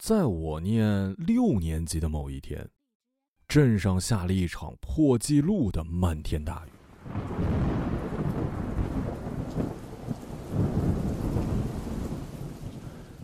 [0.00, 2.66] 在我念六年级的某一天，
[3.46, 6.70] 镇上下了一场破纪录的漫天大雨。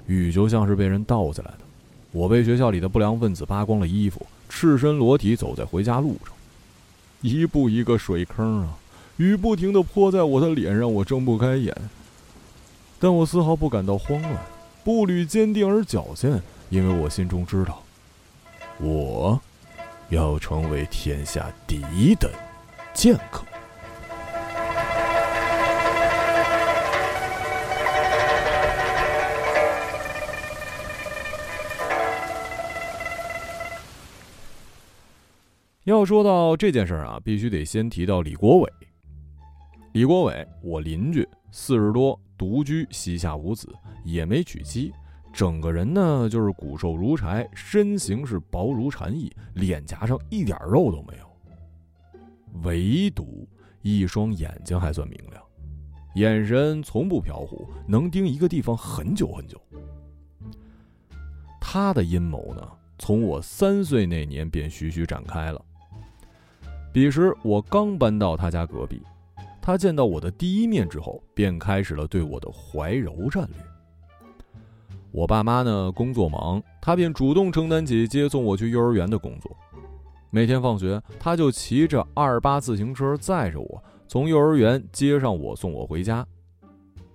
[0.06, 1.60] 雨就像是被人倒下来的，
[2.12, 6.34] 我被学校里的不良分子扒光了衣服，赤身裸体走在回家路上，
[7.22, 8.76] 一步一个水坑啊！
[9.16, 11.74] 雨不停的泼在我的脸，让我睁不开眼。
[13.00, 14.36] 但我丝毫不感到慌乱，
[14.84, 17.82] 步履坚定而矫健，因为我心中知道，
[18.78, 19.40] 我
[20.08, 22.30] 要成为天下第一的
[22.92, 23.44] 剑客。
[35.84, 38.72] 要说到这件事儿啊，必须得先提到李国伟。
[39.92, 43.72] 李国伟，我邻居，四十多，独居，膝下无子，
[44.04, 44.92] 也没娶妻，
[45.36, 52.20] 整个人呢就是骨瘦如柴，身形是薄如蝉翼，脸颊上一点肉都没有，
[52.62, 53.46] 唯独
[53.82, 55.42] 一双眼睛还算明亮，
[56.14, 59.60] 眼神从不飘忽，能盯一个地方很久很久。
[61.60, 62.66] 他的阴谋呢，
[62.98, 65.62] 从我三岁那年便徐徐展开了。
[66.94, 69.02] 彼时我刚搬到他家隔壁。
[69.60, 73.75] 他见到我的第一面之后，便开始了对我的怀柔战略。
[75.16, 79.50] 我爸妈呢工作忙，他便主动承担起接送我去幼儿园的工作。
[80.28, 86.26] 每天放学，他就骑着二八自行车载着我从幼儿园接上我，送我回家。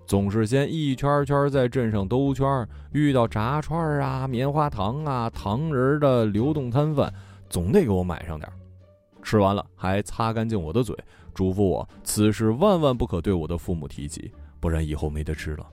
[0.08, 7.14] 总是先一圈圈在镇上兜圈，遇到炸串啊、棉花糖啊、糖人的流动摊贩，
[7.52, 8.52] 总得给我买上点
[9.22, 10.98] 吃完了还擦干净我的嘴。
[11.36, 15.68] 嘱咐我此事万万不可对我的父母提起，不然以后没得吃了。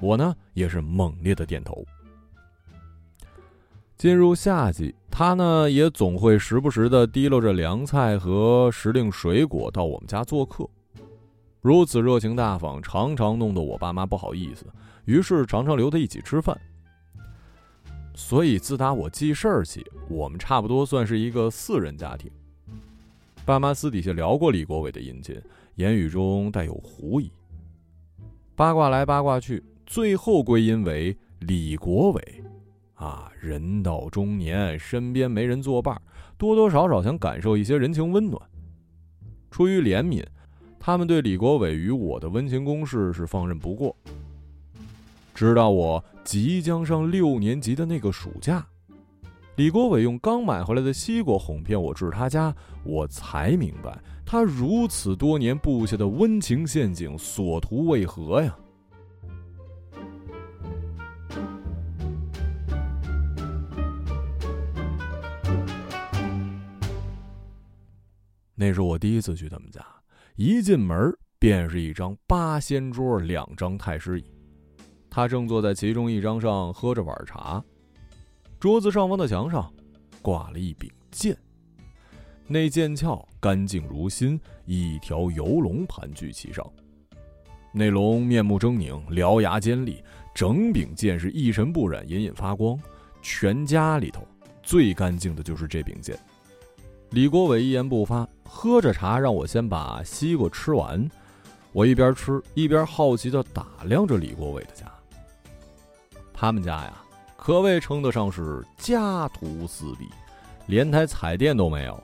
[0.00, 1.84] 我呢也是猛烈的点头。
[3.96, 10.68] 进入夏季，他呢也总会时不时的提溜着凉菜和时令水果到我们家做客，
[11.60, 14.66] 如此热情大方，常常弄得我爸妈不好意思，
[15.04, 16.60] 于是常常留他一起吃饭。
[18.14, 22.30] 所以自打我记事儿起，我们差不多算是一个四人家庭。
[23.44, 25.40] 爸妈私底下聊过李国伟的姻亲，
[25.76, 27.30] 言语中带有狐疑。
[28.54, 32.42] 八卦来八卦去，最后归因为李国伟，
[32.94, 36.00] 啊，人到中年，身边没人作伴，
[36.38, 38.40] 多多少少想感受一些人情温暖。
[39.50, 40.24] 出于怜悯，
[40.80, 43.94] 他们对李国伟与我的温情攻势是放任不过。
[45.34, 48.66] 直到我即将上六年级的那个暑假。
[49.56, 58.56] 李国伟用刚买回来的西瓜哄骗我至他家，我才明白他如此多年布下的温情陷阱所图为何呀？
[68.62, 69.84] 那是我第一次去他们家，
[70.36, 74.24] 一进门便是一张八仙桌，两张太师椅，
[75.10, 77.60] 他正坐在其中一张上喝着碗茶。
[78.60, 79.68] 桌子上方的墙上，
[80.22, 81.36] 挂了一柄剑，
[82.46, 86.64] 那剑鞘干净如新，一条游龙盘踞其上。
[87.72, 90.00] 那龙面目狰狞，獠牙尖利，
[90.32, 92.78] 整柄剑是一尘不染，隐隐发光。
[93.22, 94.24] 全家里头
[94.62, 96.16] 最干净的就是这柄剑。
[97.12, 101.06] 李国伟一言不发，喝着茶，让我先把西瓜吃完。
[101.70, 104.90] 我一边吃一边好奇的打量着李国伟的家。
[106.32, 106.94] 他们家呀。
[107.36, 110.08] 可谓称得上是家徒四壁，
[110.66, 112.02] 连台彩电都没有。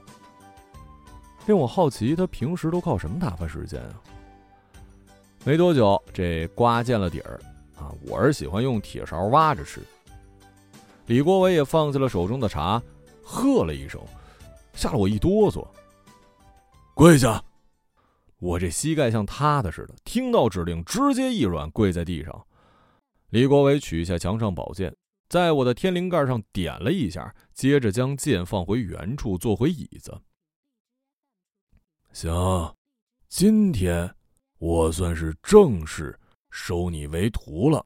[1.47, 3.95] 令我好奇，他平时都靠什么打发时间啊？
[5.45, 7.41] 没多久，这瓜见了底儿
[7.79, 7.95] 啊！
[8.07, 9.81] 我是喜欢用铁勺挖着吃。
[11.07, 12.83] 李国伟也放下了手中的茶，
[13.23, 14.01] 喝了一声，
[14.79, 15.67] 吓了我一哆嗦。
[16.95, 17.43] 跪下！
[18.39, 22.47] 我这膝盖像塌的似的，听到指令直接一软，跪在地上。
[23.31, 24.95] 李国伟取下墙上宝剑。
[25.29, 30.17] 在我的天灵盖上点了一下，接着将剑放回原处，坐回椅子。
[32.13, 32.73] 行，
[33.29, 34.15] 今天
[34.59, 36.17] 我算是正式
[36.51, 37.85] 收你为徒了。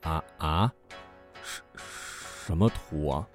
[0.00, 0.72] 啊啊，
[1.42, 1.62] 什
[2.46, 3.28] 什么徒啊？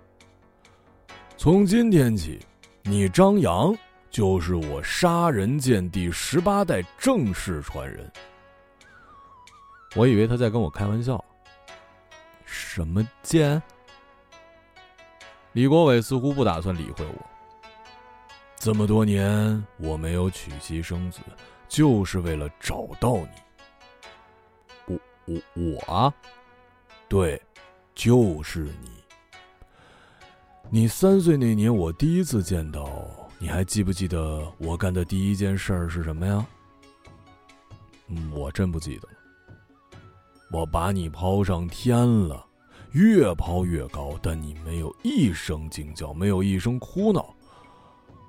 [1.39, 2.39] 从今天起，
[2.81, 3.72] 你张扬
[4.10, 8.12] 就是我杀人剑第十八代正式传人。
[9.95, 11.24] 我以为他在跟我开玩笑。
[12.44, 13.62] 什么剑？
[15.51, 17.25] 李国伟似乎不打算理会我。
[18.56, 21.19] 这么多年我没有娶妻生子，
[21.68, 23.30] 就是为了找到你。
[24.88, 26.12] 我我我啊！
[27.07, 27.39] 对，
[27.94, 28.89] 就是你。
[30.69, 32.89] 你三岁那年，我第一次见到
[33.39, 36.45] 你，还记不记得我干的第一件事儿是什么呀？
[38.09, 39.13] 嗯，我真不记得了。
[40.51, 42.45] 我把你抛上天了，
[42.91, 47.33] 越抛越高，但你没有一声惊叫，没有一声哭闹。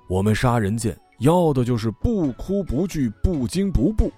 [0.07, 4.09] 我们杀人剑要的就是不哭不惧，不惊不怖。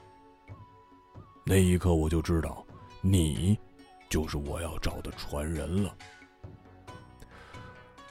[1.44, 2.64] 那一刻，我就知道，
[3.02, 3.58] 你
[4.10, 5.96] 就是我要找的传人了。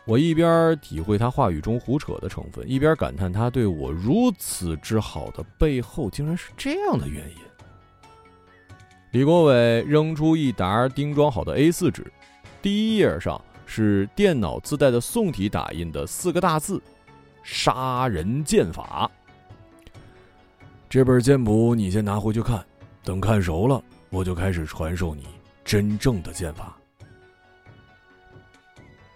[0.06, 7.37] 我一边体会他话语中胡扯的成分，一边感叹他对我如此之好的背后，竟然是这样的原因。
[9.12, 12.12] 李国伟扔出一沓钉装好的 A4 纸，
[12.62, 16.81] 第一页上是电脑自带的宋体打印的四个大字
[17.43, 19.11] ：“杀人剑法。”
[20.88, 22.64] 这本剑谱你先拿回去看，
[23.05, 25.26] 等看熟了，我就开始传授你
[25.64, 26.80] 真正的剑法。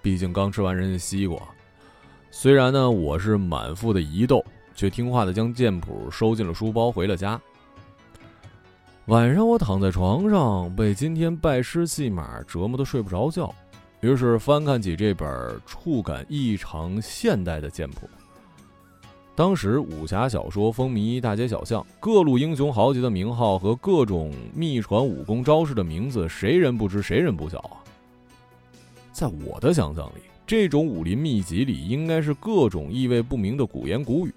[0.05, 1.39] 毕竟刚吃完人家西瓜，
[2.31, 7.41] 虽然呢我是满腹的疑窦，却听话的将剑谱收进了书包，回了家。
[9.07, 13.51] 晚上我躺在床上，被今天拜师戏码折磨的睡不着觉，
[14.03, 18.07] 于是翻看起这本触感异常现代的剑谱。
[19.35, 27.81] 当时武侠小说风靡大街小巷，各路英雄豪杰的名号和各种秘传武功招式的名字，谁人不知，谁人不晓啊？
[29.15, 34.35] 在我的想象里，这种武林秘籍里应该是各种意味不明的古言古语。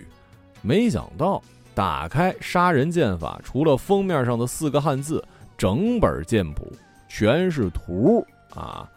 [0.62, 1.42] 没想到
[1.74, 5.22] 打开杀人剑法，除了封面上的四个汉字，
[5.58, 6.72] 整本剑谱
[7.10, 8.88] 全是图啊！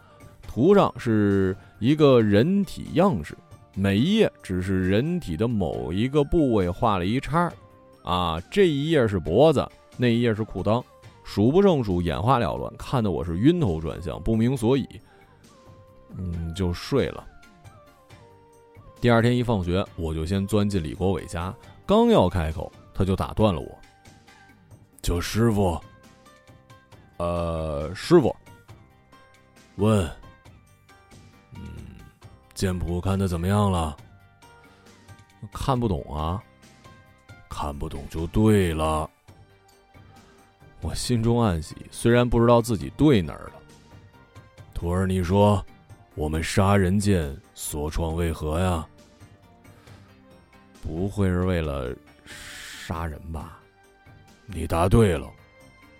[0.47, 3.35] 图上是一个人体样式，
[3.73, 7.51] 每一页只是人体的某一个部位画了一叉
[8.03, 8.39] 啊！
[8.51, 9.67] 这一页是脖子，
[9.97, 10.83] 那一页是裤裆，
[11.23, 14.87] 数不胜数，眼花缭乱，看得我是晕头转向，不明所以。
[16.17, 17.27] 嗯，就睡了。
[18.99, 21.53] 第二天一放学，我就先钻进李国伟家，
[21.85, 23.79] 刚要开口，他就打断了我
[25.01, 25.79] ：“叫师傅。
[27.17, 28.35] ”“呃，师傅。
[29.77, 30.07] ”“问。
[31.55, 31.61] ”“嗯，
[32.53, 33.97] 剑谱看的怎么样了
[35.51, 36.43] ？”“看不懂啊。
[37.49, 39.09] ”“看不懂就对了。”
[40.81, 43.53] 我心中暗喜，虽然不知道自己对哪儿了。
[44.75, 45.63] 徒儿，你说。
[46.15, 48.85] 我们杀人剑所创为何呀？
[50.81, 53.59] 不会是为了杀人吧？
[54.45, 55.29] 你答对了，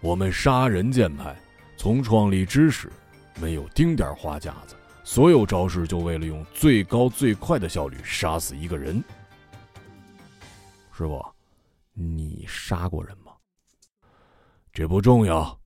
[0.02, 1.36] 我们杀人剑派
[1.78, 2.92] 从创立之时，
[3.40, 9.02] 没有丁点花架子，所有招式就为了用最高最快的效率杀死一个人。
[10.92, 11.26] 师傅，
[11.94, 13.32] 你杀过人吗？
[14.74, 15.58] 这不重要，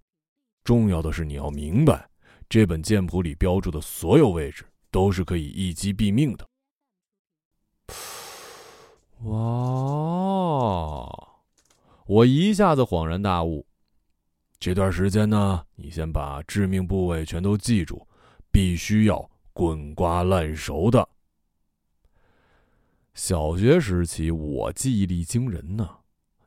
[0.64, 2.08] 重要的是你要明白。
[2.48, 6.48] 这本剑谱里标注的所有位置都是可以一击毙命的。
[9.24, 11.08] 哇！
[12.06, 13.66] 我一下子恍然大悟。
[14.60, 18.08] 这段时间呢，你先把致命部位全都记住，
[18.52, 21.10] 必须要滚瓜烂熟的。
[23.14, 25.90] 小学时期我记忆力惊人呢，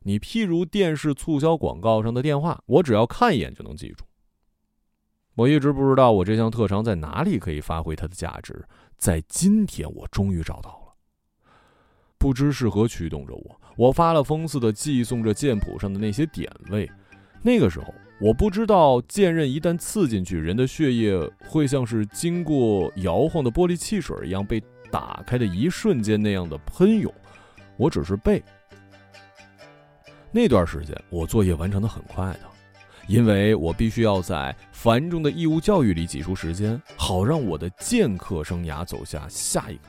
[0.00, 4.04] 你譬如电视促销广告上的电话，我只要看一眼就能记住。
[5.38, 10.94] 我一直不知道我这项特长在哪里可以发挥它的价值，在今天我终于找到了。
[12.18, 16.90] 不知是何驱动着我，我发了疯似的寄送着剑谱上的那些点位。
[17.40, 24.60] 那个时候，我不知道剑刃一旦刺进去，人的血液会像是经过摇晃的玻璃汽水一样被
[24.90, 27.14] 打开的一瞬间那样的喷涌。
[27.76, 28.42] 我只是背。
[30.32, 32.40] 那段时间，我作业完成的很快的。
[33.08, 39.82] 因为我必须要在繁重的义务教育里挤出时间，好让我的剑客生涯走下下一个。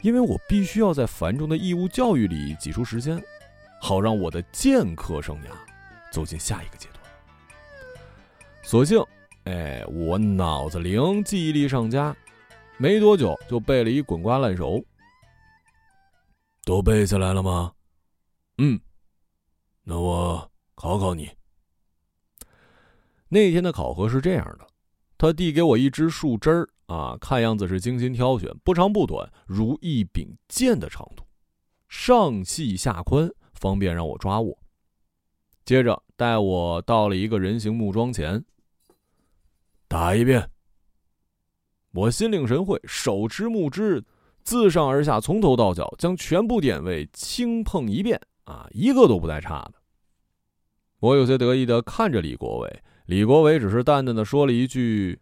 [0.00, 3.22] 因为我必须要在繁重的义务教育里挤出时间，
[3.80, 5.48] 好让我的剑客生涯
[6.10, 7.02] 走进下一个阶段。
[8.62, 9.04] 所幸，
[9.44, 12.16] 哎，我脑子灵，记忆力上佳，
[12.78, 14.82] 没多久就背了一滚瓜烂熟。
[16.64, 17.72] 都背下来了吗？
[18.56, 18.80] 嗯，
[19.84, 21.28] 那我考考你。
[23.32, 24.66] 那天的考核是这样的，
[25.16, 31.24] 他递给我一支树枝儿啊，看样子是精心挑选，不长不短，如一柄剑的长度，
[31.88, 34.58] 上细下宽，方便让我抓握。
[35.64, 38.44] 接着带我到了一个人形木桩前，
[39.88, 40.50] 打一遍。
[41.92, 44.04] 我心领神会，手持木枝，
[44.42, 49.74] 自上而下，从头到脚，将全部点位轻碰一遍啊，一个都不带差的。
[50.98, 52.82] 我有些得意的看着李国伟。
[53.12, 55.20] 李国伟只是淡淡的说了一句：“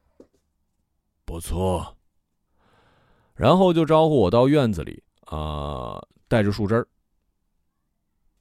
[1.26, 1.96] 不错。”
[3.34, 6.86] 然后就招呼我到院子里，啊，带着树枝儿。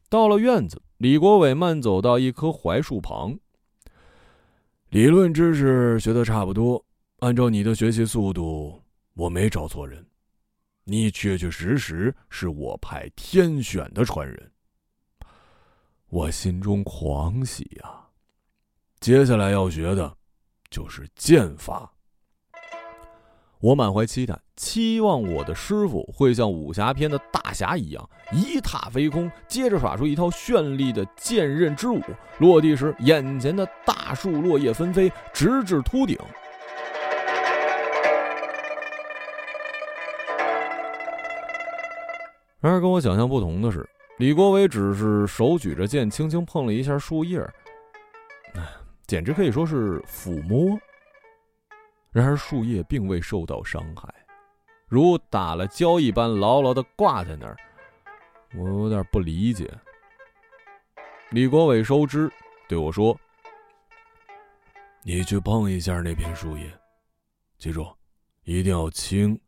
[0.07, 3.39] 到了院子，李国伟慢走到一棵槐树旁。
[4.89, 6.85] 理论知识学的差不多，
[7.21, 8.79] 按照你的学习速度，
[9.15, 10.05] 我没找错人，
[10.83, 14.51] 你确确实实是我派天选的传人。
[16.09, 18.08] 我心中狂喜呀！
[18.99, 20.13] 接下来要学的，
[20.69, 21.89] 就是剑法。
[23.61, 32.01] 我满怀期待，期望我的师傅会像武侠片的大侠一样一踏飞空，接着耍出一套绚丽的剑刃之舞。
[32.39, 36.17] 落地时，眼前的大树落叶纷飞，直至秃顶。
[42.59, 43.87] 然而，跟我想象不同的是，
[44.17, 47.39] 李国伟只是手举着剑，轻轻碰了一下树叶，
[49.09, 50.79] 简直可以说是抚摸。
[52.11, 54.07] 然而树叶并未受到伤害，
[54.87, 57.57] 如打了胶一般牢牢的挂在那儿。
[58.55, 59.67] 我有点不理解。
[61.31, 62.31] 李国伟收枝，
[62.67, 63.19] 对我说
[65.01, 66.71] ：“你去碰一下那片树叶，
[67.57, 67.91] 记住，
[68.43, 69.39] 一定要轻。”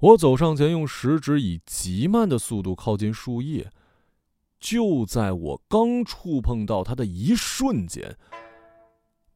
[0.00, 3.70] 我走上前，用食指以极慢的速度靠近树叶。
[4.58, 8.16] 就在我刚触碰到它的一瞬间。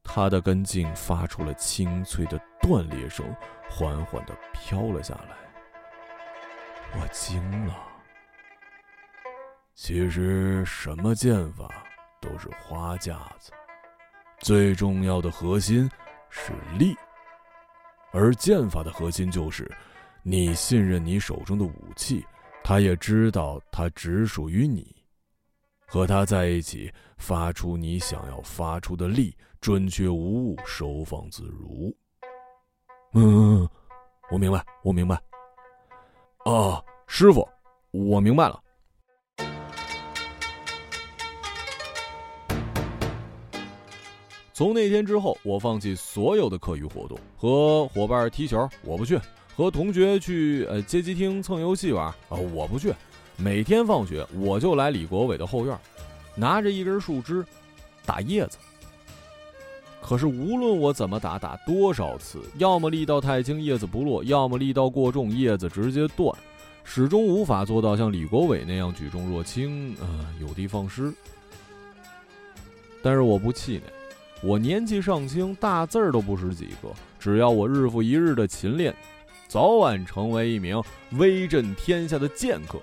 [0.03, 3.25] 它的根茎发出了清脆的断裂声，
[3.69, 5.37] 缓缓的飘了下来。
[6.99, 7.75] 我惊了。
[9.75, 11.69] 其实什么剑法
[12.19, 13.51] 都是花架子，
[14.39, 15.89] 最重要的核心
[16.29, 16.95] 是力。
[18.11, 19.71] 而剑法的核心就是，
[20.23, 22.25] 你信任你手中的武器，
[22.63, 24.93] 他也知道它只属于你。
[25.93, 31.93] 和他在一起，发出你想要发出的力，准确无误，收放自如。
[33.11, 33.67] 嗯，
[34.31, 35.21] 我明白，我明白。
[36.45, 37.45] 啊，师傅，
[37.91, 38.57] 我明白了。
[44.53, 49.19] 从那天之后，我放弃所有的课余活动，和伙伴踢球，我不去；
[49.57, 52.93] 和同学去呃街机厅蹭游戏玩，啊，我不去。
[53.37, 55.77] 每天放学，我就来李国伟的后院，
[56.35, 57.43] 拿着一根树枝
[58.05, 58.57] 打叶子。
[60.01, 66.35] 可是无论我怎么打，打多少次，要么力道太轻，叶子不落；要么力道过重，叶子直接断，
[66.83, 71.13] 始终无法做到像李国伟那样举重若轻，呃，有的放矢。
[73.03, 73.83] 但是我不气馁，
[74.43, 78.93] 我年纪尚轻，大字儿都不识几个，只要我日复一日的勤练，
[79.47, 82.79] 早晚成为一名威震天下的剑客。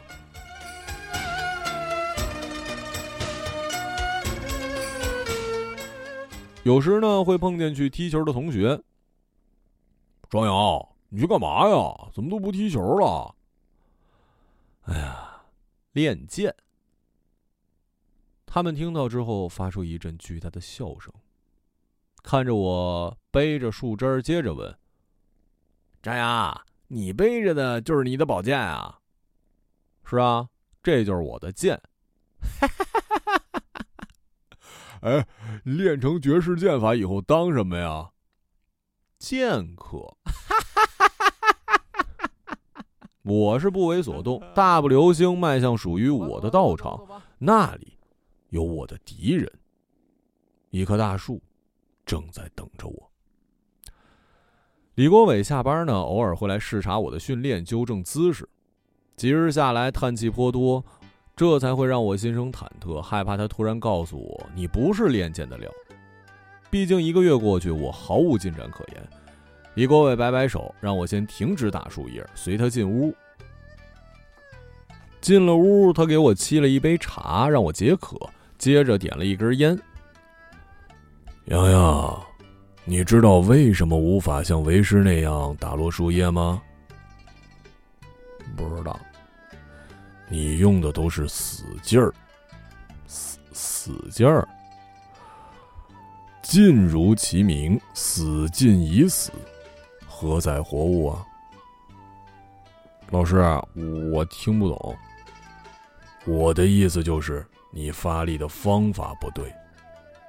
[6.64, 8.82] 有时呢，会碰见去踢球的同学。
[10.28, 12.10] 庄瑶，你去干嘛呀？
[12.12, 13.34] 怎么都不踢球了？
[14.82, 15.42] 哎呀，
[15.92, 16.54] 练剑。
[18.44, 21.12] 他们听到之后，发出一阵巨大的笑声，
[22.22, 24.76] 看着我背着树枝，接着问
[26.02, 28.98] ：“张阳，你背着的就是你的宝剑啊
[30.04, 30.48] ？”“是啊，
[30.82, 31.80] 这就是我的剑。”
[32.60, 32.87] 哈哈。
[35.02, 35.26] 哎，
[35.64, 38.10] 练成绝世剑法以后当什么呀？
[39.18, 40.16] 剑客。
[43.22, 46.98] 我是不为所动，大步流星迈向属于我的道场，
[47.38, 47.98] 那里
[48.48, 49.52] 有我的敌人。
[50.70, 51.42] 一棵大树
[52.06, 53.10] 正在等着我。
[54.94, 58.48] 李国伟下班呢，偶尔会来视察我的训练，纠正姿势。
[59.14, 60.84] 几日下来，叹气颇多。
[61.38, 65.70] 这才会让我心生忐忑，害怕他突然告诉我你不是练剑的料。
[66.68, 69.08] 毕竟一个月过去，我毫无进展可言。
[69.74, 73.14] 李国伟摆摆手，让我先停止打树叶，随他进屋。
[75.20, 78.18] 进了屋，他给我沏了一杯茶，让我解渴，
[78.58, 79.78] 接着点了一根烟。
[81.44, 82.20] 洋洋，
[82.84, 86.60] 你知道为什么无法像为师那样打落树叶吗？
[88.56, 88.98] 不知道。
[90.28, 92.12] 你用的都是死劲儿，
[93.06, 94.46] 死死劲儿。
[96.42, 99.32] 劲如其名，死劲已死，
[100.06, 101.24] 何在活物啊？
[103.10, 103.36] 老师，
[104.12, 104.96] 我听不懂。
[106.26, 109.54] 我的意思就是，你发力的方法不对，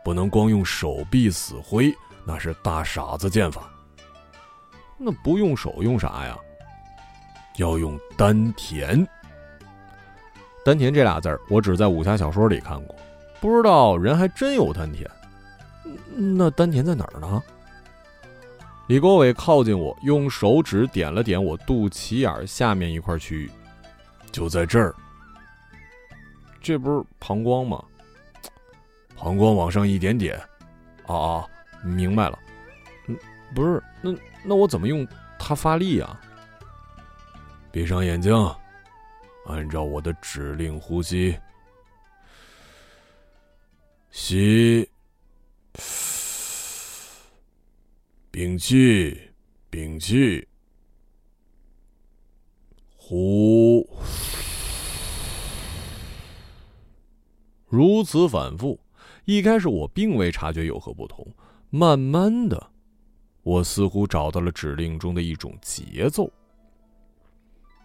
[0.04, 1.94] 不能光用手臂死挥，
[2.26, 3.70] 那是大傻子剑法。
[4.98, 6.38] 那不用手用啥呀？
[7.58, 9.06] 要用丹田。
[10.64, 12.96] 丹田这俩字儿，我只在武侠小说里看过，
[13.40, 15.10] 不知道人还真有丹田。
[16.16, 17.42] 那丹田在哪儿呢？
[18.88, 23.52] 李国伟靠近我，用手指点了点我肚脐眼下面一块区域，
[24.32, 24.94] 就在这儿。
[26.62, 27.84] 这不是膀胱吗？
[29.16, 30.40] 膀胱往上一点点。
[31.06, 31.50] 哦哦，
[31.84, 32.38] 明白了。
[33.08, 33.18] 嗯，
[33.56, 34.12] 不是，那
[34.44, 36.20] 那我怎么用它发力啊？
[37.72, 38.34] 闭上眼睛，
[39.46, 41.38] 按照我的指令呼吸。
[44.12, 44.90] 吸，
[48.32, 49.20] 屏气，
[49.70, 50.48] 屏气，
[52.96, 53.88] 呼，
[57.68, 58.80] 如此反复。
[59.26, 61.26] 一开始我并未察觉有何不同，
[61.70, 62.72] 慢慢的，
[63.44, 66.32] 我似乎找到了指令中的一种节奏：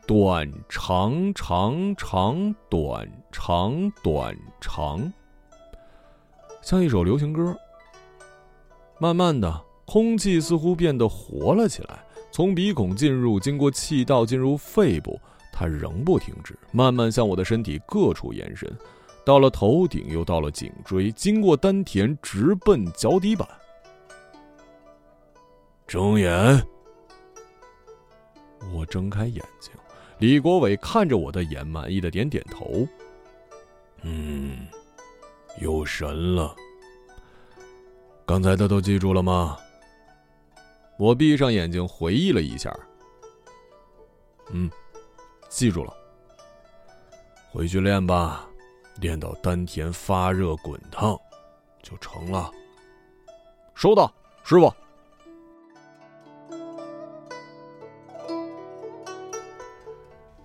[0.06, 5.12] 短长长长，短长短长。
[6.60, 7.56] 像一首流行歌。
[8.98, 15.18] 慢慢的，空气似乎变得活了起来，从鼻孔进入，经过气道进入肺部，
[15.52, 18.70] 它仍不停止，慢慢向我的身体各处延伸，
[19.24, 23.48] 到了头顶，又到了颈椎，经过丹田，直奔脚底板。
[25.86, 26.62] 睁眼。
[28.72, 29.72] 我睁开眼睛，
[30.18, 32.86] 李国伟看着我的眼，满意的点点头。
[34.02, 34.66] 嗯。
[35.60, 36.52] 有神了！
[38.26, 39.56] 刚才的都记住了吗？
[40.98, 42.76] 我闭上眼睛回忆了一下。
[44.50, 44.68] 嗯，
[45.48, 45.96] 记住了。
[47.52, 48.48] 回去练吧，
[49.00, 51.16] 练到丹田发热滚烫，
[51.84, 52.50] 就成了。
[53.76, 54.74] 收到，师傅。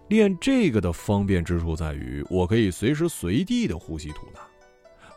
[0.09, 4.39] 练这个的方便之处在于，我可以随时随地的呼吸吐纳。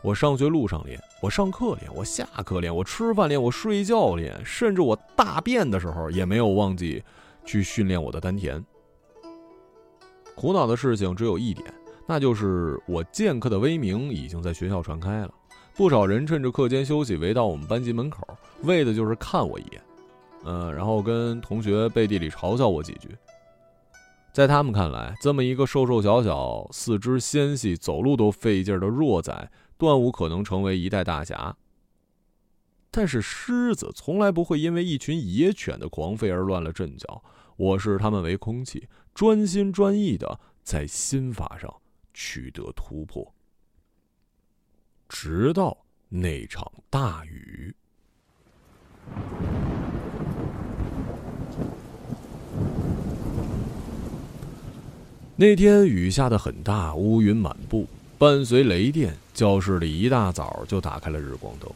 [0.03, 7.01] 我上学路上练，我上课练，我下课练，我吃饭练，我睡觉练，甚至我大便的时候也没有忘记
[7.43, 8.63] 去训练我的丹田。
[10.35, 11.65] 苦恼的事情只有一点，
[12.05, 15.33] 那就是我剑客的威名已经在学校传开了，
[15.73, 18.27] 不少人趁着课间休息围到我们班级门口，
[18.61, 19.81] 为的就是看我一眼，
[20.43, 23.09] 嗯，然后跟同学背地里嘲笑我几句。
[24.33, 29.51] 在他们看来，这么一个瘦瘦小小、四肢纤细、走路都费劲儿的弱仔。
[29.77, 31.55] 断无可能成为一代大侠。
[32.89, 37.23] 但是狮子从来不会因为一群野犬的狂吠而乱了阵脚。
[37.57, 41.71] 我视他们为空气，专心专意的在心法上
[42.13, 43.33] 取得突破，
[45.09, 47.75] 直到那场大雨。
[55.43, 57.85] 那天雨下的很大，乌云满布。
[58.17, 61.69] 伴随雷电，教室里一大早就打开了日光灯。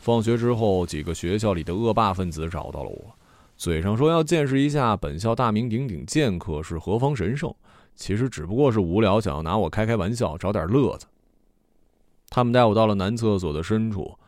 [0.00, 3.14] 放学之后，几个学校里的恶霸分子找到了我，
[3.58, 7.54] 嘴上说要见识一下本校大名鼎鼎剑客是何方神圣，
[7.96, 11.04] 其实只不过是无聊，想要拿我开开玩笑，找点乐子。
[12.30, 14.18] 他们带我到了男厕所的深处，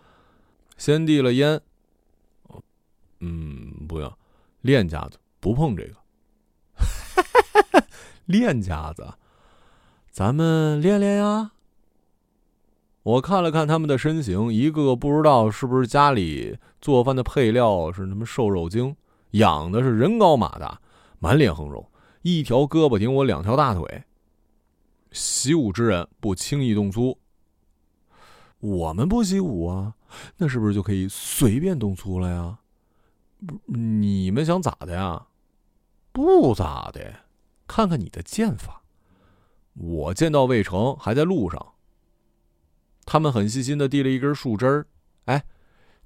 [0.76, 1.58] 先递了烟。
[3.20, 4.12] 嗯，不用，
[4.60, 5.94] 练家子不碰这个。
[8.26, 9.14] 练家子。
[10.10, 11.52] 咱们练练呀！
[13.02, 18.96] 我看了看他们的身形，一个个不知道是不是家里做饭的配料是什么瘦肉精，
[19.32, 20.80] 养的是人高马大，
[21.20, 21.88] 满脸横肉，
[22.22, 24.02] 一条胳膊顶我两条大腿。
[25.12, 27.16] 习武之人不轻易动粗。
[28.58, 29.94] 我们不习武啊，
[30.38, 32.58] 那是不是就可以随便动粗了呀？
[33.46, 35.26] 不，你们想咋的呀？
[36.10, 37.14] 不咋的，
[37.66, 38.82] 看看你的剑法。
[39.74, 41.74] 我剑道未成，还在路上。
[43.04, 44.86] 他们很细心的递了一根树枝儿，
[45.26, 45.44] 哎，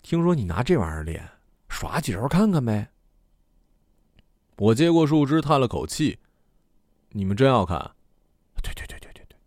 [0.02, 1.26] 听说你拿这玩意儿练，
[1.68, 2.90] 耍几招看看呗。
[4.56, 6.18] 我接过树枝，叹了口气
[7.10, 7.78] ：“你们真要看？”
[8.62, 9.38] 对对对对对对。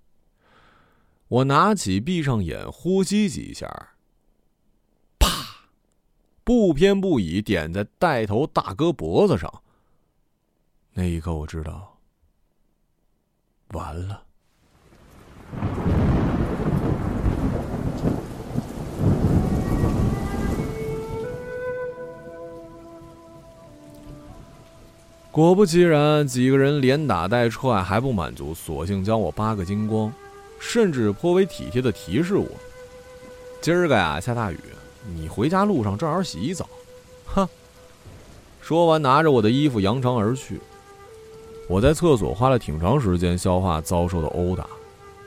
[1.28, 3.96] 我拿起，闭上眼，呼吸几下，
[5.20, 5.68] 啪，
[6.44, 9.62] 不偏不倚点在带头大哥脖子上。
[10.94, 11.93] 那一刻，我知道。
[13.74, 14.22] 完了。
[25.32, 30.14] 果不其然，几个人连打带踹还不满足，索性将我扒个精光，
[30.60, 32.48] 甚至颇为体贴的提示我
[33.60, 34.60] ：“今儿个呀，下大雨，
[35.16, 36.70] 你回家路上正好洗一澡。”
[37.26, 37.50] 哼。
[38.62, 40.62] 说完，拿着我的衣服扬长而去。
[41.68, 44.68] 我在厕所花了挺长时间消化遭受的殴打，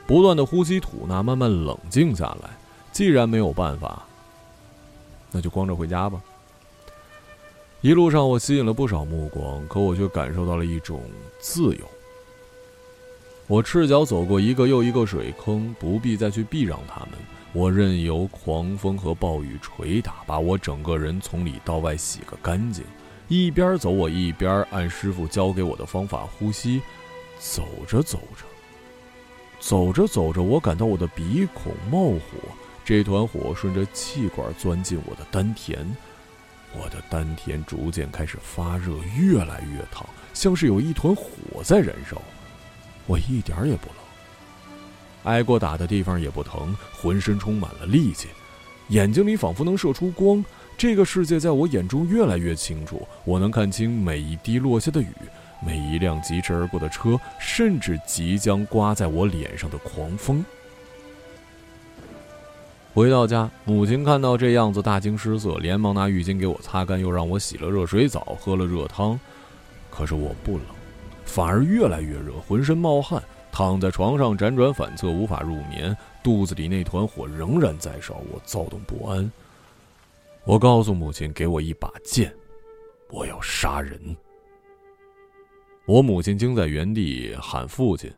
[0.05, 2.49] 不断的呼吸吐纳，慢慢冷静下来。
[2.91, 4.03] 既然没有办法，
[5.31, 6.21] 那就光着回家吧。
[7.81, 11.01] 一路上我吸引了不少目光，可我却感受到了一种
[11.39, 11.85] 自由。
[13.45, 17.11] 我赤脚走过一个又一个水坑，不必再去避让他们。
[17.53, 22.83] 我任由狂风和暴雨捶打，把我整个人从里到外洗个干净。
[23.27, 26.81] 一边走，我一边按师傅教给我的方法呼吸。
[27.39, 28.45] 走着走着，
[29.59, 32.49] 走着走着，我感到我的鼻孔冒火，
[32.83, 35.95] 这团火顺着气管钻进我的丹田，
[36.73, 42.19] 我的丹田逐渐开始发热，越来越烫，像是有一团火在燃烧。
[43.05, 43.95] 我一点也不冷，
[45.25, 48.29] 挨过打的地方也不疼，浑身充满了力气，
[48.87, 50.43] 眼睛里仿佛能射出光。
[50.77, 55.07] 这个世界在我眼中越来越清楚，我能看清每一滴落下的雨，
[55.59, 60.45] 每一辆疾驰而过的车，甚至即将刮在我脸上的狂风。
[62.93, 69.19] 回到家，母亲看到这样子，大惊失色，连忙拿浴巾给我擦干，又让我洗了热水澡，喝了热汤。
[69.89, 70.61] 可是我不冷，
[71.25, 79.31] 反而越来越热，浑身冒汗，躺在床上辗转反侧，无法入眠，肚子里那团火仍然在烧，我躁动不安。
[80.47, 82.33] 我告诉母亲：“给我一把剑，
[83.09, 84.15] 我要杀人。”
[85.85, 88.09] 我母亲惊在原地喊父亲。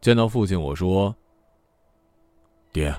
[0.00, 1.12] 见到父亲，我说
[2.72, 2.94] ：“爹，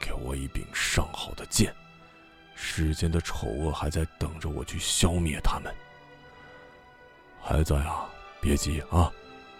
[0.00, 1.74] 给我一柄上好的剑，
[2.54, 5.74] 世间的丑恶还在等着我去消灭他们。”
[7.42, 8.06] 孩子呀，
[8.40, 9.12] 别急啊，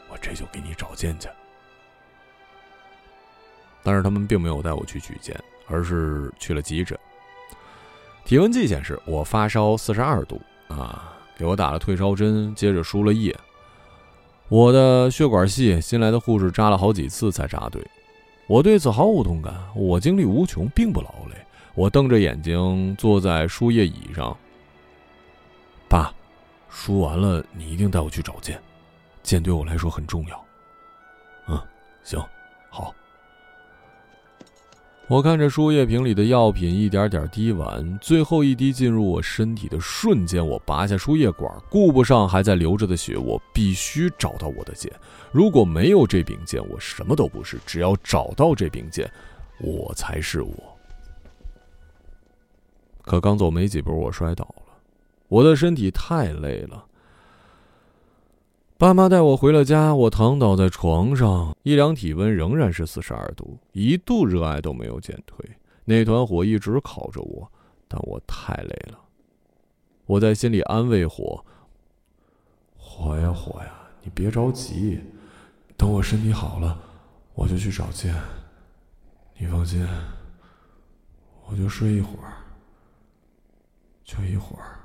[0.08, 1.28] 我这就给你找剑去。
[3.82, 6.96] 但是他们并没有带我去取剑，而是去了急诊。
[8.26, 13.32] 体温计显示我发烧四十二度啊，给我打了退烧针，接着输了液。
[14.48, 17.80] 我的血管细，新来的护士扎了好几次才扎对。
[18.48, 21.36] 我对此毫无同感，我精力无穷，并不劳累。
[21.76, 24.36] 我瞪着眼睛坐在输液椅上。
[25.88, 26.12] 爸，
[26.68, 28.60] 输完了你一定带我去找剑，
[29.22, 30.44] 剑对我来说很重要。
[31.46, 31.60] 嗯，
[32.02, 32.20] 行，
[32.70, 32.92] 好。
[35.08, 44.92] 我看着输液瓶里的药品一点点滴完，最后一滴进入我身体的瞬间，我拔下输液管，顾不上还在流着的血，我必须找到我的剑。
[45.30, 47.56] 如果没有这柄剑，我什么都不是。
[47.64, 49.08] 只要找到这柄剑，
[49.60, 50.52] 我才是我。
[53.02, 54.72] 可刚走没几步，我摔倒了，
[55.28, 56.84] 我的身体太累了。
[58.78, 65.48] 爸妈带我回了家，我躺倒在床上，一量体温仍然是四十二度，一度热爱都没有减退，
[65.86, 67.50] 那团火一直烤着我，
[67.88, 68.98] 但我太累了。
[70.04, 71.42] 我在心里安慰火
[72.76, 75.00] ：“火呀火呀，你别着急，
[75.74, 76.78] 等我身体好了，
[77.34, 78.14] 我就去找剑。
[79.38, 79.88] 你放心，
[81.46, 82.44] 我就睡一会儿，
[84.04, 84.75] 就一会儿。”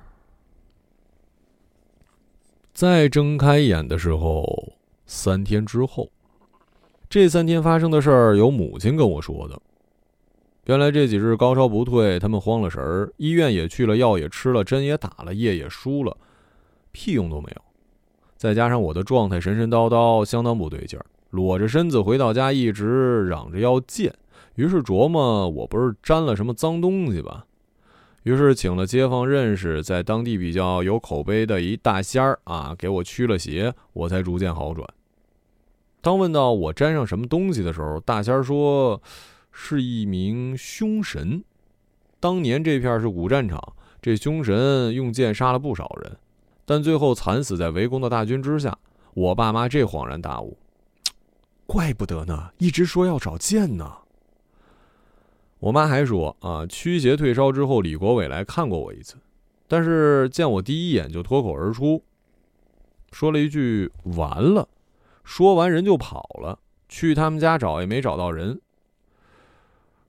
[2.82, 4.74] 再睁开眼的时候，
[5.06, 6.10] 三天之后，
[7.08, 9.62] 这三天发生的事儿由母亲跟我说的。
[10.66, 16.18] 原来这几日高烧不退，他们慌了神儿，医院也去了，药也吃了，针也打了，液也输了，
[16.92, 17.62] 屁用都没有。
[18.36, 24.12] 再加上我的状态神神叨叨，相当不对劲儿，裸着身子回到家，一直嚷着要见。
[24.56, 27.46] 于是琢磨，我不是沾了什么脏东西吧？
[28.24, 34.88] 于是请了街坊认识，在当地比较有口碑的一大仙儿啊，给我驱了邪，我才逐渐好转。
[36.02, 39.02] 当问到我沾上什么东西的时候，大仙儿说，
[39.52, 41.44] 是一名凶神。
[42.20, 43.60] 当年这片是古战场，
[44.02, 46.18] 这凶神用剑杀了不少人，
[46.64, 48.78] 但最后惨死在围攻的大军之下。
[49.16, 50.58] 我爸妈这恍然大悟，
[51.66, 53.92] 怪不得呢，一直说要找剑呢。
[55.62, 59.16] 我妈还说啊，驱邪退烧之后，李国伟来看过我一次，
[59.68, 62.04] 但是见我第一眼就脱口而出，
[63.12, 64.68] 说了一句“完了”，
[65.24, 66.58] 说完人就跑了，
[66.90, 68.60] 去他们家找也没找到人。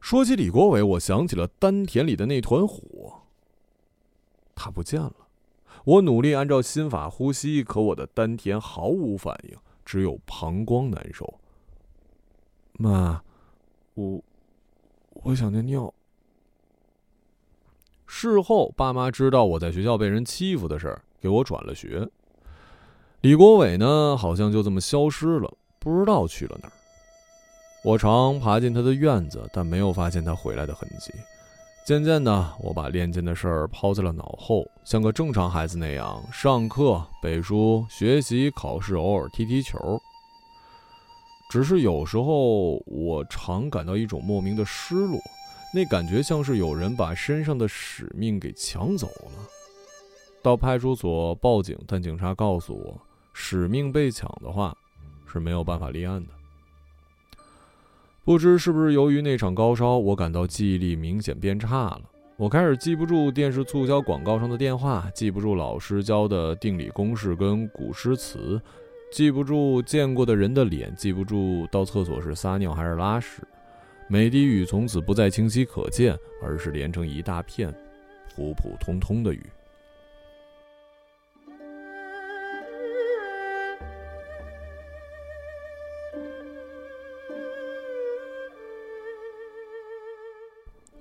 [0.01, 3.25] 说起李国伟，我想起了丹田里的那团火，
[4.55, 5.13] 他不见了。
[5.85, 11.39] 我努力按照心法呼吸，可我的丹田毫无反应，只有膀胱难受。
[12.79, 13.23] 妈，
[13.93, 14.25] 我。
[15.25, 15.95] 我想尿尿。
[18.07, 22.09] 事后，爸妈知道我在学校被人欺负的事儿，给我转了学。
[23.21, 26.73] 李国伟呢，好像就这么消失了，不知道去了哪儿。
[27.85, 31.13] 我常爬进他的院子，但没有发现他回来的痕迹。
[31.87, 39.79] 渐渐的，我把练剑的事儿抛在了脑后，像个正常孩子那样上课、背书、学习、考试，偶尔踢踢球。
[41.53, 45.21] 只是有时候，我常感到一种莫名的失落，
[45.75, 49.47] 那感觉像是有人把身上的使命给抢走了。
[50.41, 52.99] 到派出所报警，但警察告诉我，
[53.35, 54.75] 使命被抢的话
[55.31, 56.31] 是没有办法立案的。
[58.25, 62.01] 不知是不是由于那场高烧，我感到记忆力明显变差了。
[62.39, 68.59] 我开始记不住电视促销广告上的电话，记不住老师教的定理公式跟古诗词，
[69.13, 73.43] 记不住见过的人的脸，记不住到厕所是撒尿还是拉屎。
[74.09, 77.71] 每滴雨从此不再清晰可见，而是连成一大片，
[78.35, 79.43] 普普通通的雨。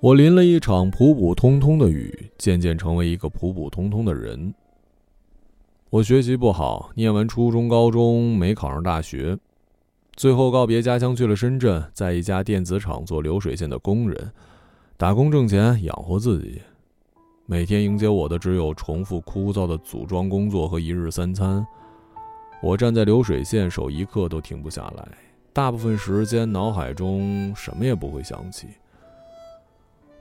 [0.01, 4.53] 我淋了一场普普通通的雨，渐渐成为一个普普通通的人。
[5.91, 9.37] 我学习不好，念完初中、高中没考上大学，
[10.15, 14.31] 最后告别家乡去了深圳，在一家电子厂做流水线的工人，
[14.95, 16.61] 打工挣钱养活自己。
[17.45, 21.67] 每天迎接我的只有重复枯燥的组装工作和一日三餐。
[22.63, 25.05] 我站在流水线，手一刻都停不下来，
[25.51, 28.67] 大部分时间脑海中什么也不会想起。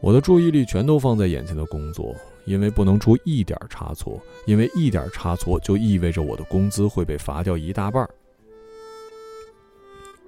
[0.00, 2.12] 我的注意力全都放在眼前的工作，
[2.44, 8.08] 因为不能出一点差错，因为一点差错就意味着我的工资会被罚掉一大半。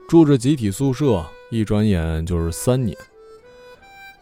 [0.08, 2.96] 住着集体宿舍，一转眼就是三年。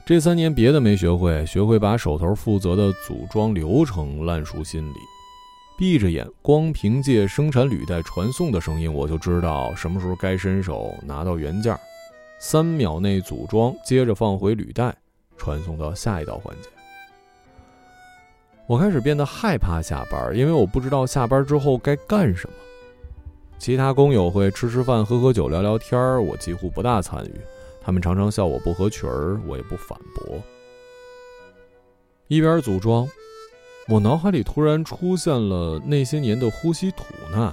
[0.07, 4.97] 这三年别的没学会，学会把手头负责的组装流程烂熟心里。
[5.79, 11.77] 闭着眼，光凭借生产履带传送的声音，我就知道什么时候该伸手拿到原件。
[12.39, 14.95] 三秒内组装，接着放回履带。
[15.37, 16.69] 传送到下一道环节，
[18.71, 22.55] 我开始变得害怕下班，因为我不知道下班之后该干什么。
[23.59, 27.41] 其他工友会吃吃饭、喝喝酒、聊聊天儿，我几乎不大参与。
[27.83, 30.41] 他们常常笑我不合群儿，我也不反驳。
[32.29, 33.09] 一边组装，
[33.89, 37.03] 我脑海里突然出现了那些年的呼吸吐
[37.33, 37.53] 纳。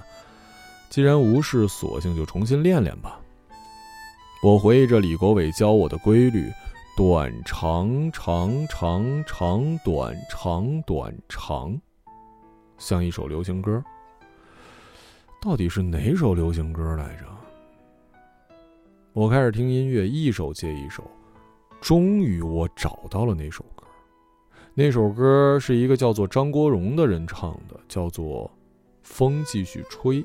[0.87, 3.19] 既然无事，索性就重新练练吧。
[4.43, 6.51] 我回忆着李国伟教我的规律。
[6.97, 11.79] 短长长长长短长短长，
[12.79, 13.83] 像一首流行歌。
[15.39, 17.25] 到底是哪首流行歌来着？
[19.13, 21.03] 我开始听音乐，一首接一首，
[21.79, 23.85] 终于我找到了那首歌。
[24.73, 28.45] 那首歌是一个叫做张国荣的人唱的，叫做
[29.03, 30.23] 《风继续吹》。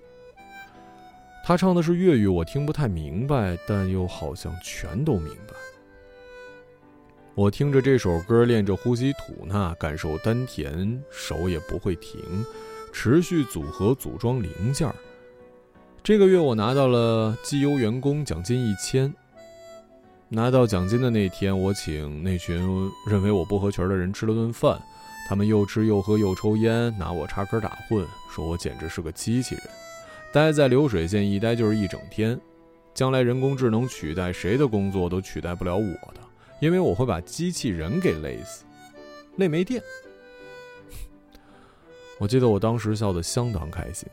[1.45, 5.53] 他唱的是粤语，我听不太明白，但又好像全都明白。
[7.35, 12.21] 我听着这首歌，练着呼吸吐纳，感受丹田，手也不会停，
[12.93, 14.87] 持续组合组装零件。
[16.03, 19.13] 这个月我拿到了绩优员工奖金一千。
[20.29, 24.79] 拿到奖金的那天，我请那群认为我不合群的人吃了顿饭，
[25.27, 29.65] 他们又吃又喝又抽烟，拿我插科打诨，说我简直是个机器人，
[30.35, 32.39] 待在流水线一待就是一整天，
[32.93, 36.21] 将来人工智能取代谁的工作都取代不了我的。
[36.63, 38.65] 因为我会把机器人给累死，
[39.35, 39.83] 累没电。
[42.21, 44.09] 我记得我当时笑得相当开心。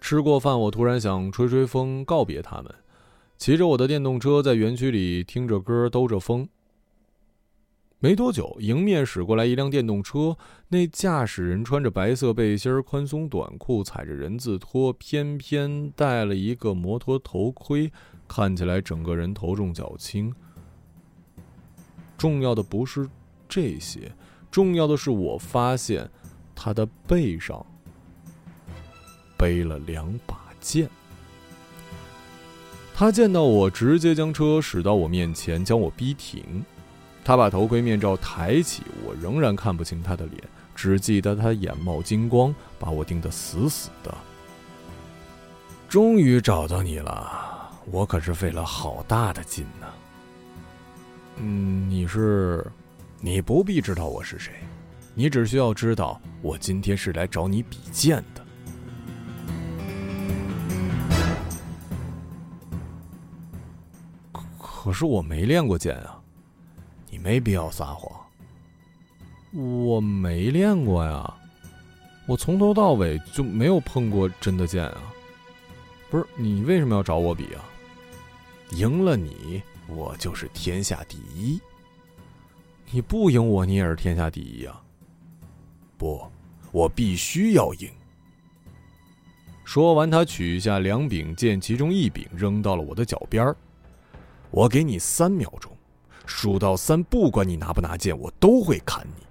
[0.00, 2.72] 吃过饭，我突然想吹吹风，告别他们，
[3.36, 6.48] 骑着我的电动车在园区里听着歌，兜着风。
[7.98, 10.36] 没多久，迎面驶过来一辆电动车，
[10.68, 17.90] 那驾驶人穿着白色背心、宽松短裤，踩着人字拖，偏偏戴了一个摩托头盔，
[18.28, 20.32] 看起来整个人头重脚轻。
[22.20, 23.08] 重要的不是
[23.48, 24.12] 这些，
[24.50, 26.06] 重要的是我发现
[26.54, 27.64] 他的背上
[29.38, 30.86] 背了两把剑。
[32.94, 36.62] 他见到我，直接将车驶到我面前，将我逼停。
[37.24, 44.14] 他把头盔面罩抬起，我仍然看不清他的脸，只记得他眼冒金光，把我盯得死死的。
[45.88, 49.64] 终于找到你了，我可是费了好大的劲。
[51.42, 52.70] 嗯，你是，
[53.18, 54.52] 你不必知道我是谁，
[55.14, 58.44] 你只需要知道我今天是来找你比剑的。
[64.58, 66.20] 可是我没练过剑啊，
[67.10, 68.12] 你没必要撒谎。
[69.52, 71.34] 我没练过呀，
[72.26, 75.00] 我从头到尾就没有碰过真的剑啊。
[76.10, 77.64] 不是，你为什么要找我比啊？
[78.72, 79.62] 赢了你。
[79.94, 81.60] 我就是天下第一。
[82.90, 84.82] 你不赢我，你也是天下第一啊！
[85.96, 86.20] 不，
[86.72, 87.88] 我必须要赢。
[89.64, 93.54] 说完，他取下两柄剑，其中一柄扔到了我的脚边。
[94.50, 95.70] 我给你三秒钟，
[96.26, 99.24] 数到三，不管你拿不拿剑，我都会砍你。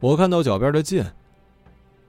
[0.00, 1.10] 我看到脚边的剑，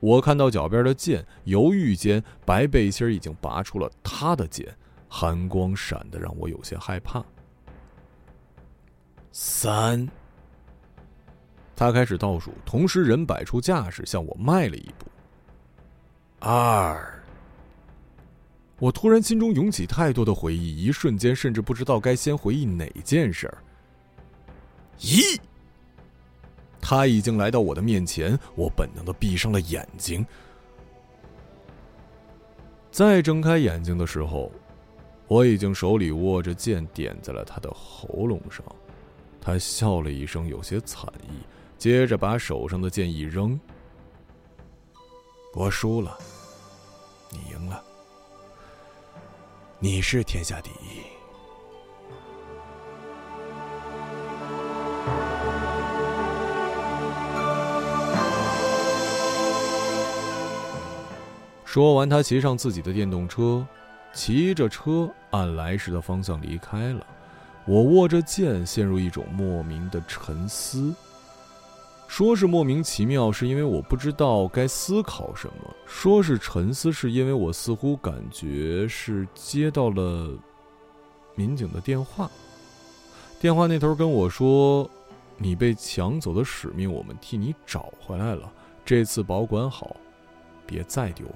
[0.01, 4.75] 我看到脚边的剑，犹豫间，白背心已经拔出了他的剑，
[5.15, 7.23] 寒光闪的让我有些害怕。
[9.31, 10.09] 三，
[11.75, 15.05] 他开始倒数，同时人摆出架势向我迈了一步。
[16.39, 17.23] 二。
[18.79, 23.57] 我突然心中涌起太多的回忆，一瞬间甚至不知道该先回忆哪件事儿。
[24.97, 25.21] 一，
[26.81, 30.25] 他已经来到我的面前，我本能的闭上了眼睛。
[32.89, 34.51] 再睁开眼睛的时候，
[35.33, 38.63] 我已经手里握着剑点在了他的喉咙上。
[39.41, 41.41] 他笑了一声，有些惨意，
[41.75, 43.59] 接着把手上的剑一扔。
[45.55, 46.15] 我输了，
[47.31, 47.83] 你赢了。
[49.79, 51.01] 你是天下第一。
[61.65, 63.65] 说完，他骑上自己的电动车，
[64.13, 67.05] 骑着车按来时的方向离开了。
[67.65, 70.93] 我握着剑，陷入一种莫名的沉思。
[72.07, 80.29] 说是莫名其妙，是因为我不知道该思考什么；说是沉思，是因为我似乎感觉是接到了
[81.33, 82.29] 民警的电话。
[83.39, 84.87] 电话那头跟我说
[85.37, 88.51] ：“你被抢走的使命，我们替你找回来了。
[88.85, 89.95] 这次保管好，
[90.67, 91.35] 别再丢了。”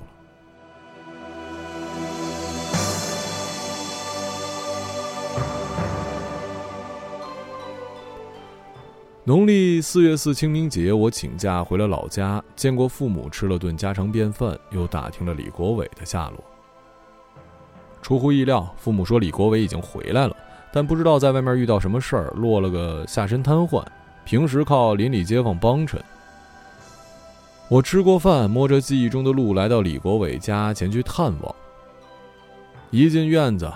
[9.28, 16.42] 农历四月四清明节，我请假回了老家，见过父母，吃了顿家常便饭，又打听了李国伟的下落。
[18.02, 20.36] 出乎意料，父母说李国伟已经回来了，
[20.72, 23.84] 但不知道在外面遇到什么事儿，落了个下身瘫痪，
[24.24, 26.02] 平时靠邻里街坊帮衬。
[27.68, 31.54] 我吃过饭，摸着记忆中的路来到李国伟家前去探望。
[32.92, 33.70] 一进院子，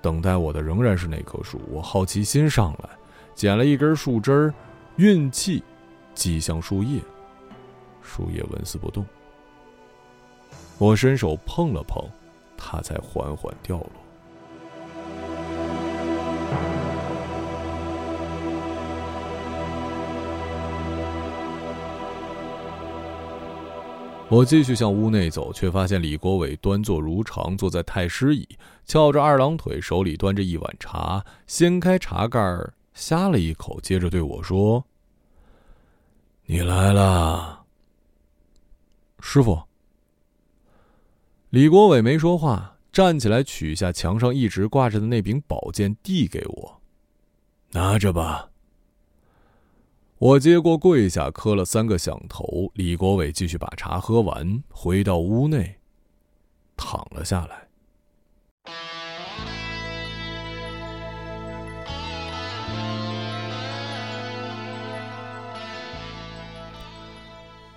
[0.00, 1.60] 等待我的仍然是那棵树。
[1.72, 2.90] 我好奇心上来，
[3.34, 4.54] 捡了一根树枝儿。
[4.96, 5.62] 运气，
[6.14, 7.00] 击向树叶，
[8.02, 9.04] 树叶纹丝不动。
[10.76, 12.04] 我伸手碰了碰，
[12.58, 13.90] 它才缓缓掉落。
[24.28, 28.46] 我继续向屋内走，却发现李国伟端坐如常，坐在太师椅，
[28.84, 32.74] 翘着二郎腿，手里端着一碗茶，掀开茶盖儿。
[32.94, 34.84] 呷了一口，接着对我说
[36.46, 37.64] ：“你来了，
[39.20, 39.62] 师傅。”
[41.50, 46.80] 李国伟没说话，站起来取下墙上一直挂着的那柄宝剑，递给我
[47.72, 48.50] ：“拿着吧。”
[50.18, 52.70] 我接过，跪下磕了三个响头。
[52.74, 55.80] 李国伟继续把茶喝完，回到屋内，
[56.76, 57.66] 躺了下来。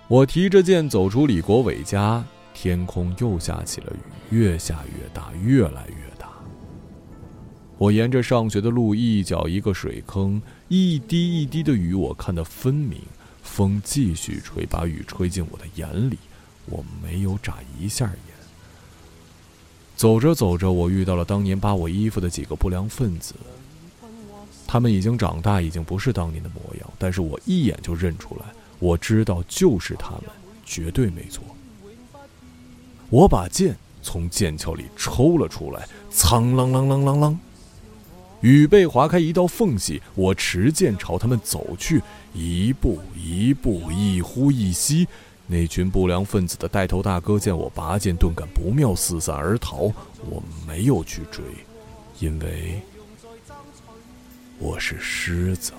[0.08, 3.92] 我提着剑走出李国伟家，天空又下起了
[4.30, 6.28] 雨，越下越大，越来越大。
[7.76, 13.00] 我沿着上学的路，一脚一个水坑，一滴一滴的雨，我看得分明。
[13.42, 16.18] 风继续吹，把雨吹进我的眼里，
[16.66, 18.34] 我没有眨一下眼。
[19.96, 23.34] 走着走着，我遇到了当年扒我衣服的几个不良分子。
[24.66, 28.46] 他们已经长大，已经不是当年的模样，但是我一眼就认出来。
[28.78, 30.24] 我知道，就是他们，
[30.64, 31.42] 绝对没错。
[33.08, 37.36] 我把剑从剑鞘里抽了出来，苍啷啷啷啷啷，
[38.40, 40.02] 雨被划开一道缝隙。
[40.14, 42.02] 我持剑朝他们走去，
[42.34, 45.06] 一步一步，一呼一吸。
[45.46, 49.92] 那群不良分子的带头大哥见我拔剑顿感不妙，四散而逃。
[50.28, 51.44] 我没有去追，
[52.18, 52.82] 因为
[54.58, 55.72] 我是狮子。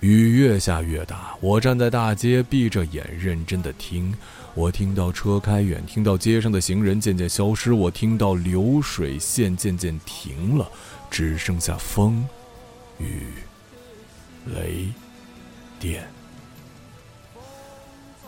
[0.00, 4.14] 雨越下越大，我站在大街，闭着眼，认真的听。
[4.54, 10.70] 我听到车开远，听到街上的行人渐渐消失，我听到流水线渐渐停了，
[11.10, 12.24] 只剩下风、
[12.98, 13.28] 雨、
[14.54, 14.88] 雷、
[15.80, 16.13] 电。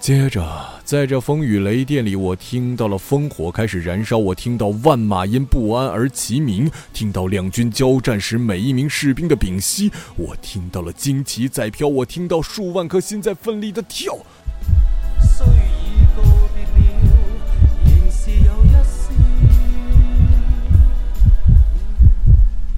[0.07, 0.41] 接着，
[0.85, 14.17] 在这风雨雷电里，我听到了烽火开始燃烧，我听到万马因不安而齐鸣，听到两军交战时每一名士兵的屏息，我听到了旌旗在飘，我听到数万颗心在奋力的跳。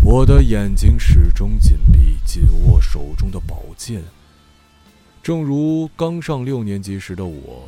[0.03, 4.03] 我的眼睛始终紧闭，紧握手中的宝剑。
[5.29, 7.62] 正如刚上六年级时的我，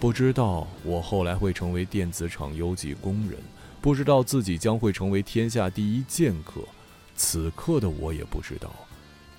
[0.00, 3.38] 不知道我后来会成为电子厂优级工人，
[3.80, 6.60] 不知道自己将会成为天下第一剑客。
[7.14, 8.68] 此刻的我也不知道，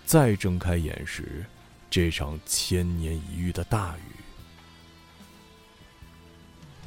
[0.06, 1.46] 再睁开眼时，
[1.90, 4.16] 这场千年一遇的大雨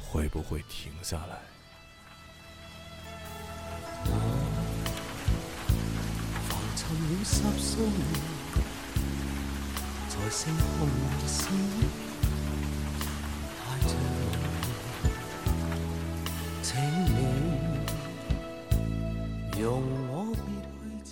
[0.01, 1.37] 会不会停下来？
[10.21, 10.87] 在星空
[11.25, 11.49] 下，
[13.57, 13.89] 太着
[16.61, 16.69] 请
[17.05, 17.09] 你
[19.61, 20.47] 容我别
[21.05, 21.09] 去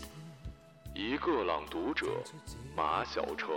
[0.93, 2.05] 一个朗读者，
[2.75, 3.49] 马晓成。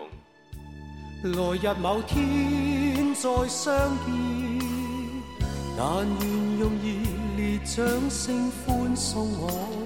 [1.23, 3.75] 来日某天再相
[4.07, 4.09] 见，
[5.77, 6.87] 但愿用热
[7.37, 9.80] 烈掌声欢送我。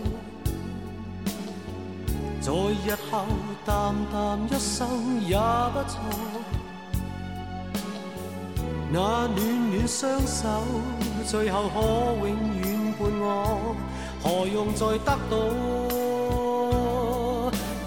[2.44, 3.24] 在日后
[3.64, 4.86] 淡淡一生
[5.22, 5.34] 也
[5.72, 5.98] 不错，
[8.92, 9.34] 那暖
[9.70, 10.46] 暖双手
[11.26, 13.74] 最后可永远伴我，
[14.22, 15.32] 何用再得到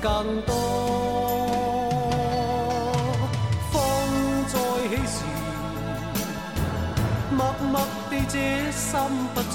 [0.02, 0.50] 更多？
[3.72, 3.76] 风
[4.48, 4.58] 再
[4.90, 5.16] 起时，
[7.30, 7.80] 默默
[8.10, 8.34] 地这
[8.72, 8.90] 心
[9.36, 9.54] 不再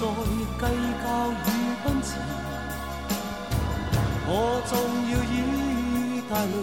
[0.61, 0.63] 计
[1.03, 1.51] 较与
[1.83, 2.09] 奔驰。
[4.35, 4.73] 我纵
[5.13, 5.37] 要以
[6.27, 6.57] 带泪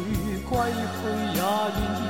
[0.50, 0.52] 归
[0.98, 1.00] 去，
[1.36, 2.02] 也愿意。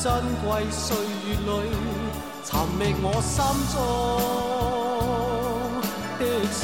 [0.00, 0.06] 珍
[0.40, 0.86] 贵岁
[1.26, 1.50] 月里，
[2.44, 3.34] 寻觅我心
[3.74, 3.76] 中
[6.20, 6.22] 的
[6.54, 6.60] 诗。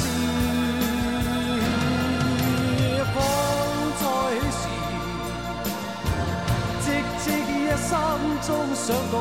[3.13, 3.15] 风
[3.99, 4.03] 再
[4.55, 4.63] 起时，
[6.79, 6.87] 寂
[7.19, 7.25] 寂
[7.65, 7.91] 夜心
[8.47, 9.13] 中想到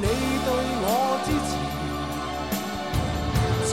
[0.00, 0.04] 你
[0.46, 0.48] 对
[0.80, 0.84] 我
[1.26, 1.50] 支持，
[3.68, 3.72] 再